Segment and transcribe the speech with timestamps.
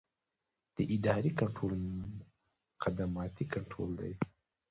[0.75, 1.73] د ادارې کنټرول
[2.73, 4.13] مقدماتي کنټرول دی.